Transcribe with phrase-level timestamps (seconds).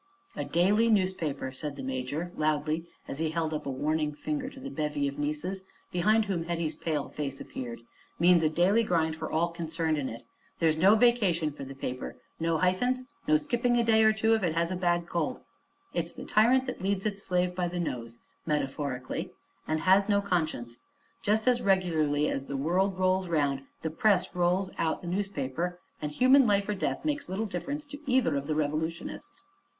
[0.35, 4.59] "A daily newspaper," said the major, loudly, as he held up a warning finger to
[4.59, 7.81] the bevy of nieces, behind whom Hetty's pale face appeared,
[8.17, 10.23] "means a daily grind for all concerned in it.
[10.57, 14.41] There's no vacation for the paper, no hyphens, no skipping a day or two if
[14.41, 15.41] it has a bad cold;
[15.93, 19.29] it's the tyrant that leads its slaves by the nose, metaphorically,
[19.67, 20.79] and has no conscience.
[21.21, 26.11] Just as regularly as the world rolls 'round the press rolls out the newspaper, and
[26.11, 29.45] human life or death makes little difference to either of the revolutionists."